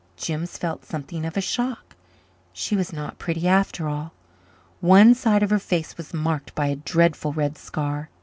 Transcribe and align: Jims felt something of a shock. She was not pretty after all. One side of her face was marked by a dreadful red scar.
Jims 0.17 0.57
felt 0.57 0.83
something 0.83 1.27
of 1.27 1.37
a 1.37 1.41
shock. 1.41 1.95
She 2.53 2.75
was 2.75 2.91
not 2.91 3.19
pretty 3.19 3.47
after 3.47 3.87
all. 3.87 4.13
One 4.79 5.13
side 5.13 5.43
of 5.43 5.51
her 5.51 5.59
face 5.59 5.95
was 5.95 6.11
marked 6.11 6.55
by 6.55 6.65
a 6.69 6.75
dreadful 6.75 7.33
red 7.33 7.55
scar. 7.55 8.09